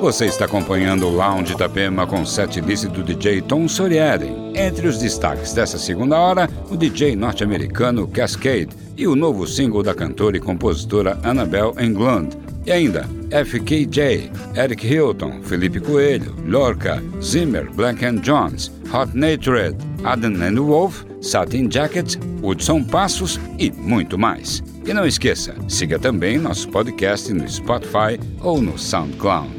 [0.00, 4.30] Você está acompanhando o Lounge Itapema com set list do DJ Tom Sorieri.
[4.54, 9.94] Entre os destaques dessa segunda hora, o DJ norte-americano Cascade e o novo single da
[9.94, 12.36] cantora e compositora Annabelle Englund.
[12.66, 20.42] E ainda FKJ, Eric Hilton, Felipe Coelho, Lorca, Zimmer, Black and Jones, Hot Natured, Adam
[20.42, 24.62] and Wolf, Satin Jacket, Hudson Passos e muito mais.
[24.84, 29.55] E não esqueça, siga também nosso podcast no Spotify ou no SoundCloud.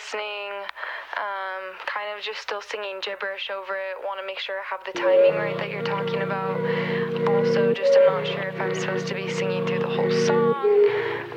[0.00, 0.50] Listening,
[1.16, 3.96] um, kind of just still singing gibberish over it.
[4.02, 6.58] Want to make sure I have the timing right that you're talking about.
[7.28, 10.54] Also, just I'm not sure if I'm supposed to be singing through the whole song.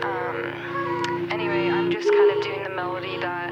[0.01, 3.51] Um, anyway, I'm just kind of doing the melody that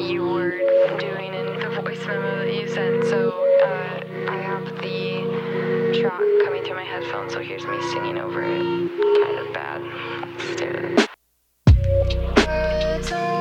[0.00, 0.56] you were
[0.98, 3.04] doing in the voice memo that you sent.
[3.04, 3.30] So
[3.62, 8.62] uh, I have the track coming through my headphones, so here's me singing over it.
[9.24, 9.82] Kind of bad.
[10.38, 11.00] Let's do
[13.00, 13.39] Lounge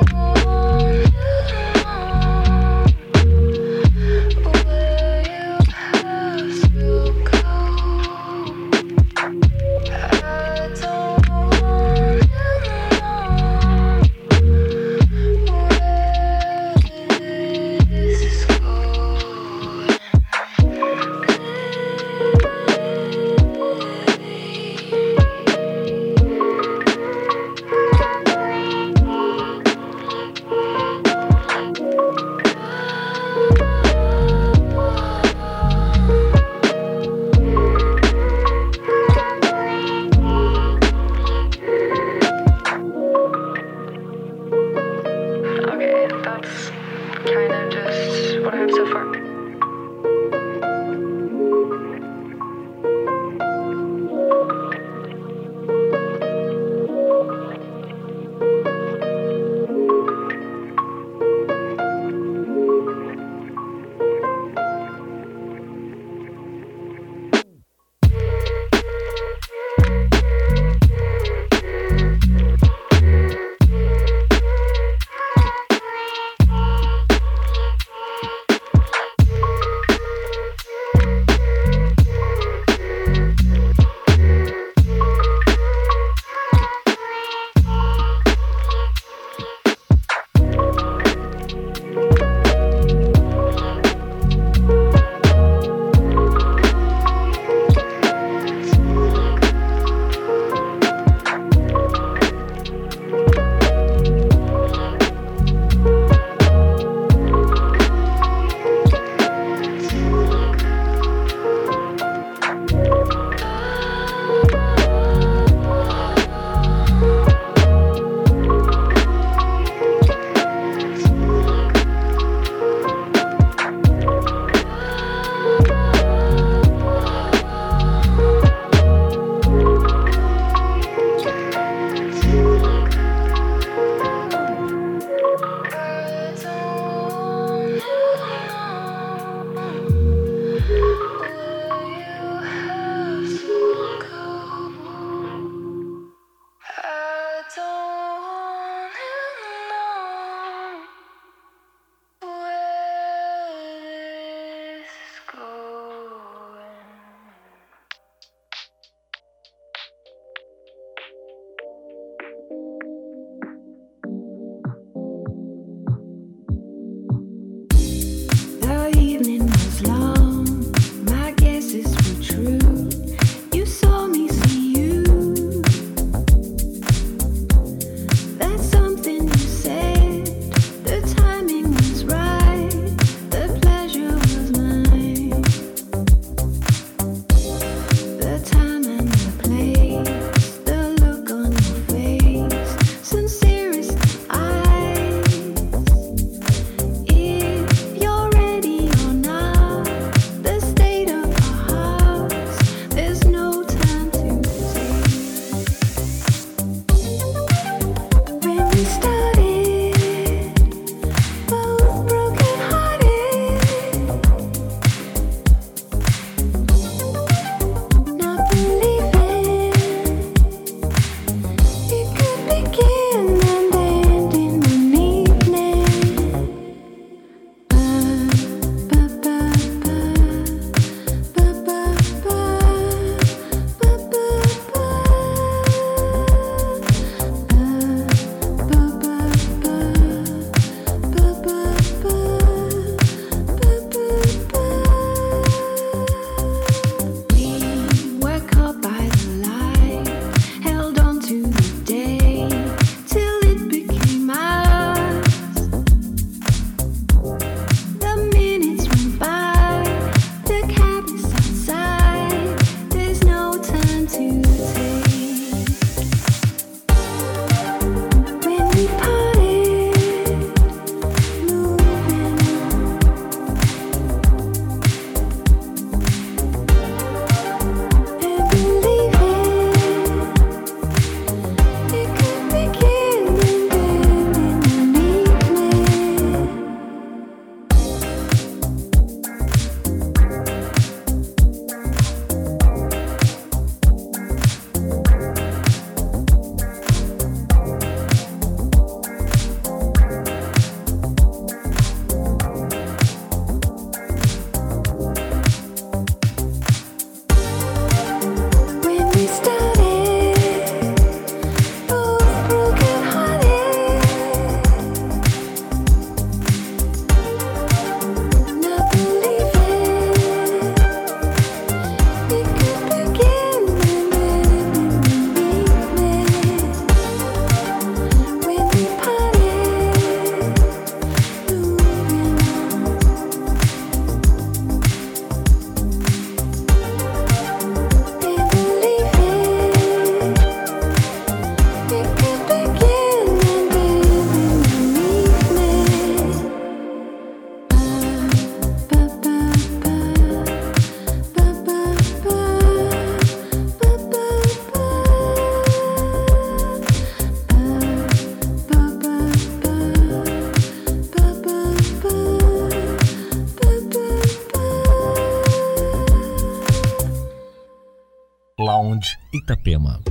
[369.80, 370.09] тема.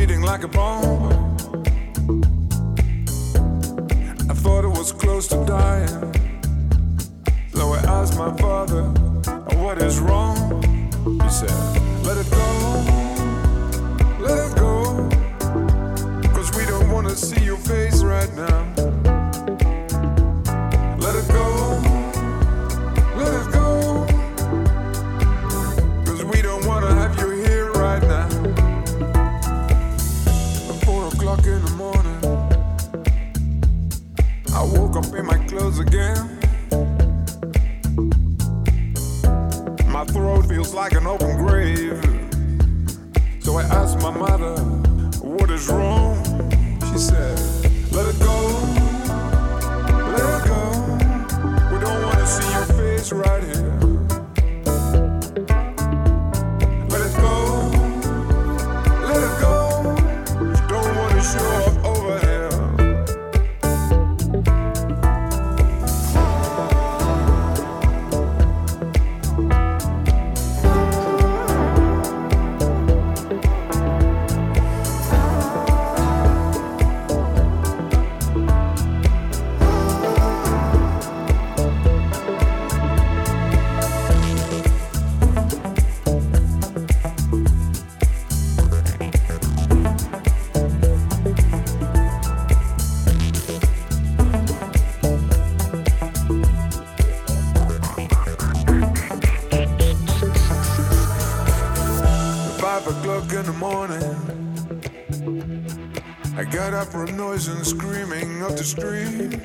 [0.00, 0.24] Itapema.
[0.24, 1.36] like a bomb.
[4.30, 5.88] I thought it was close to dying.
[7.52, 8.84] So I asked my father,
[9.58, 10.62] What is wrong?
[11.22, 11.50] He said,
[12.04, 12.46] Let it go,
[14.20, 15.08] let it go.
[16.34, 18.69] Cause we don't wanna see your face right now.
[40.62, 41.98] Feels like an open grave.
[43.40, 44.60] So I asked my mother,
[45.22, 46.16] What is wrong?
[46.92, 47.38] She said,
[47.92, 48.36] Let it go.
[50.14, 50.62] Let it go.
[51.72, 53.69] We don't want to see your face right here.
[107.48, 109.40] And screaming up the street.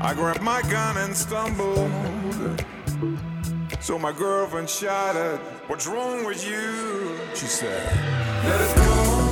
[0.00, 1.90] I grabbed my gun and stumbled.
[3.80, 7.16] So my girlfriend shouted, What's wrong with you?
[7.34, 7.96] She said,
[8.44, 9.27] Let it go.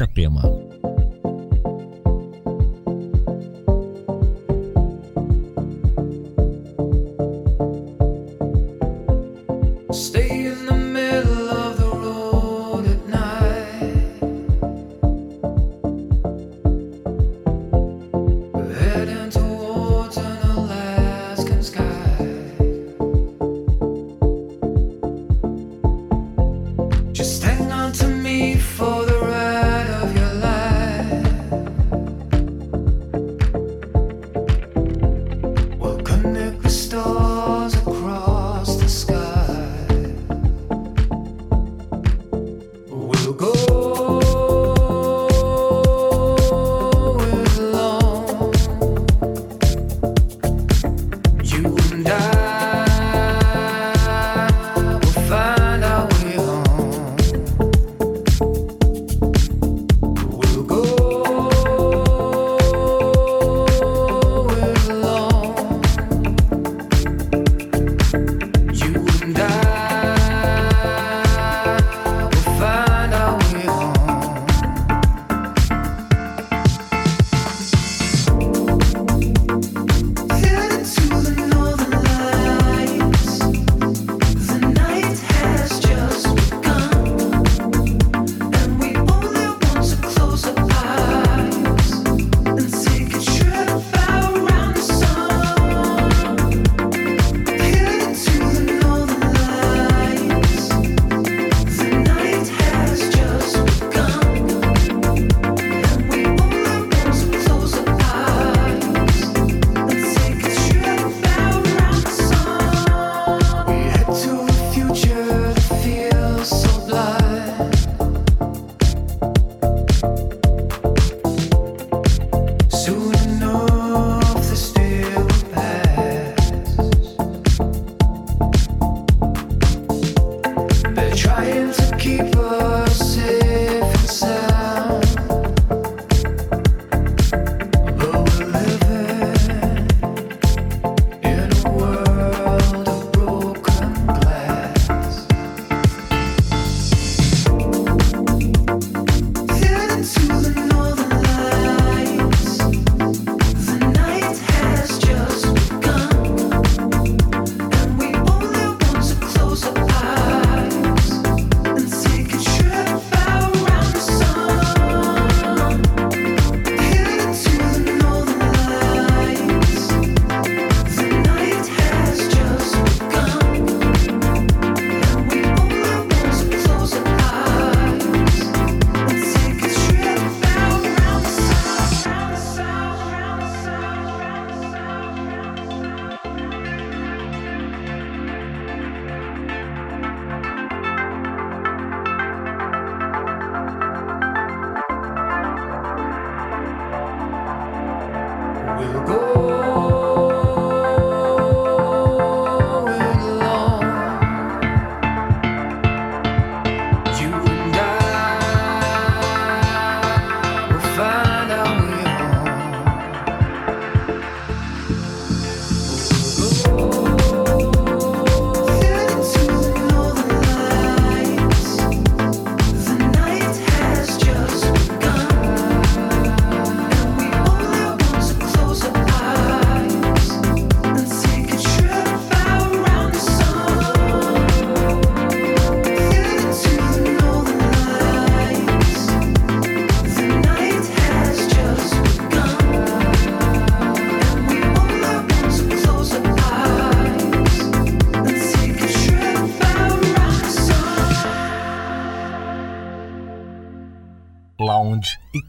[0.00, 0.40] Itapema.
[9.92, 10.39] Stay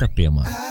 [0.01, 0.70] Itapema.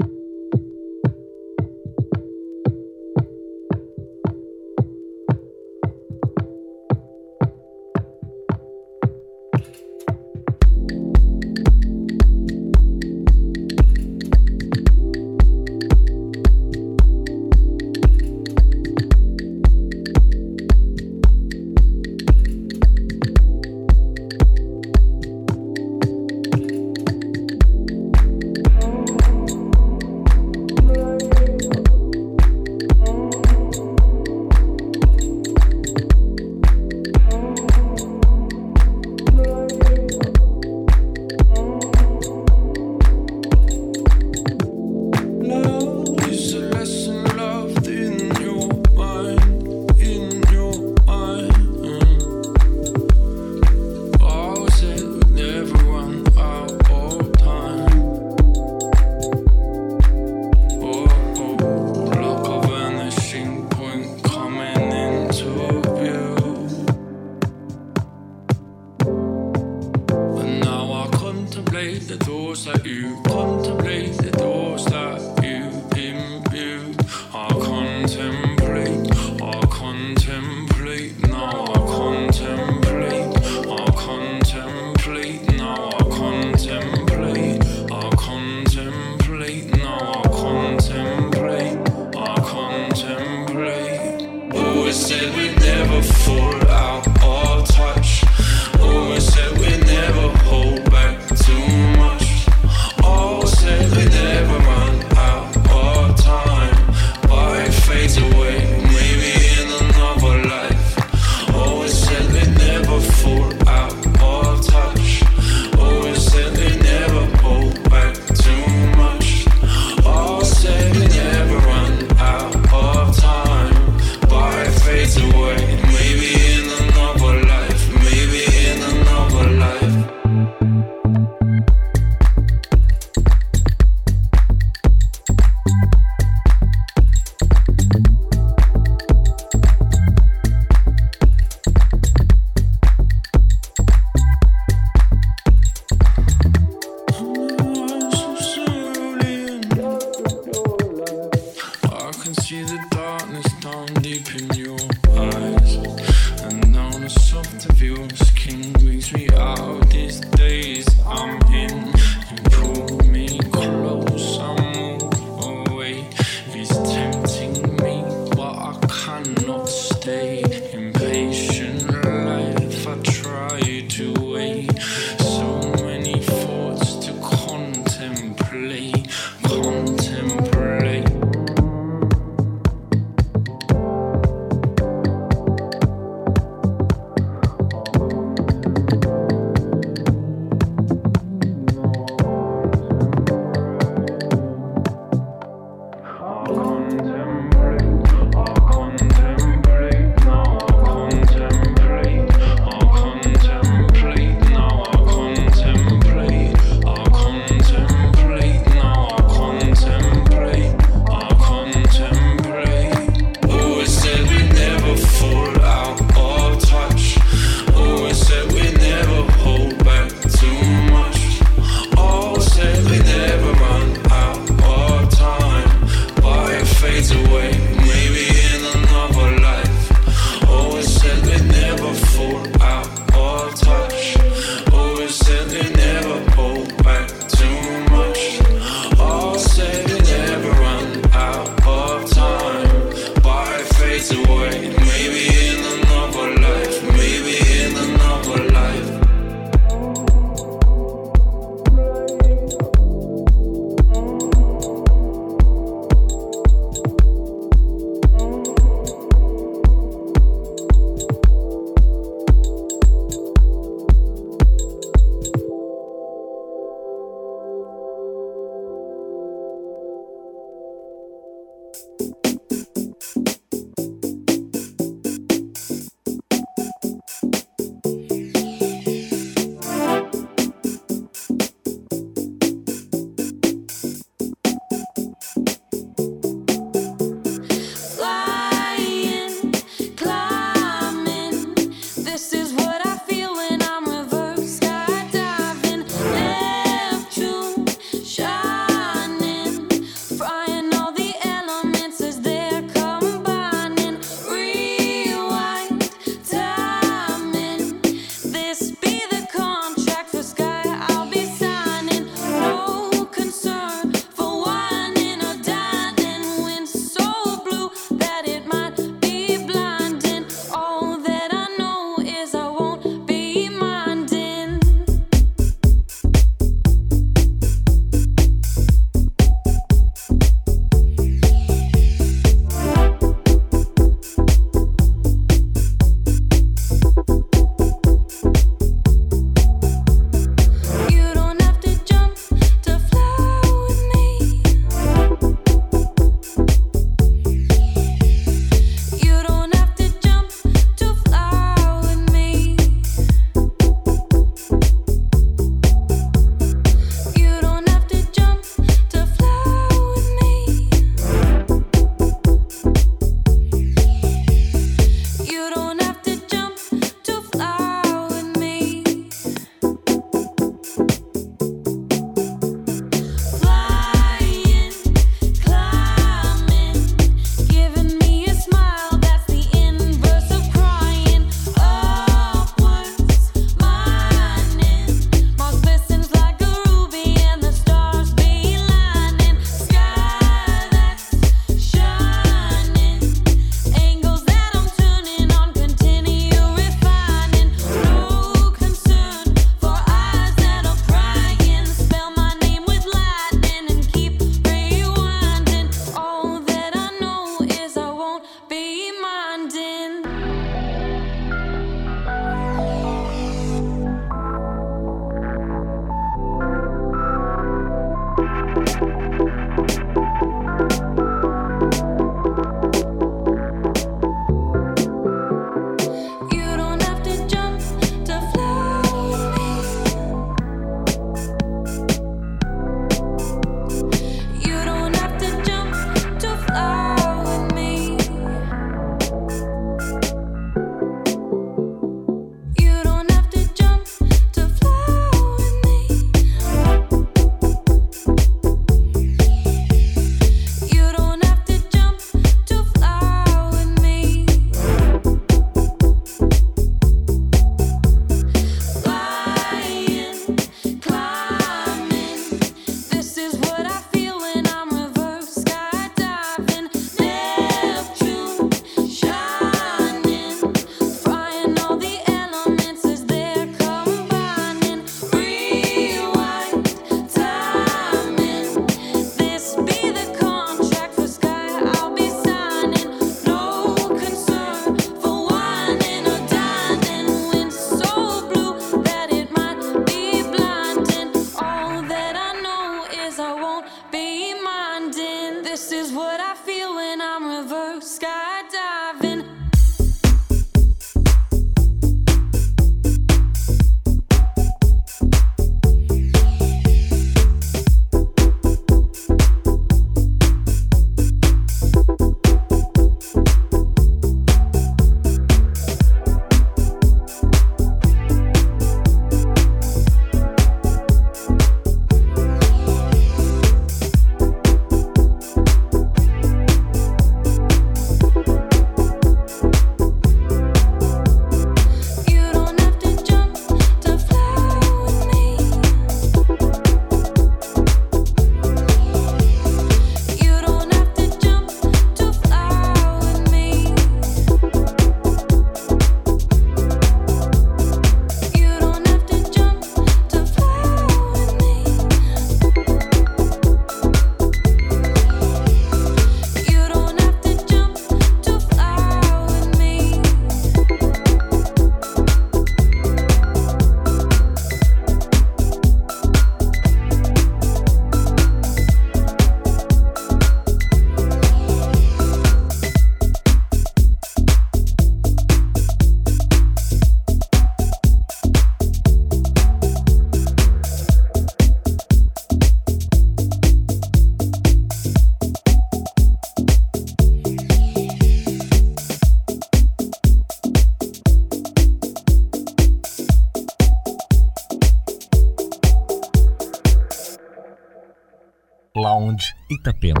[599.61, 600.00] Itapema.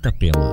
[0.00, 0.49] Itapema.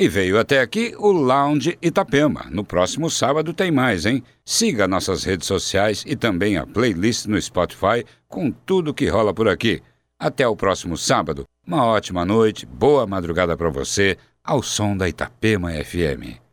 [0.00, 2.46] E veio até aqui o Lounge Itapema.
[2.50, 4.22] No próximo sábado tem mais, hein?
[4.42, 9.46] Siga nossas redes sociais e também a playlist no Spotify com tudo que rola por
[9.46, 9.82] aqui.
[10.18, 11.44] Até o próximo sábado.
[11.66, 16.49] Uma ótima noite, boa madrugada para você, ao som da Itapema FM.